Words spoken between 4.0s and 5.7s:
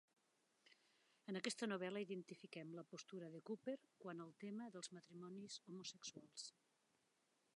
quant al tema dels matrimonis